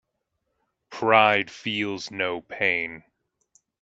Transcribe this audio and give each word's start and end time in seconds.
Pride 0.89 1.51
feels 1.51 2.09
no 2.09 2.41
pain. 2.41 3.03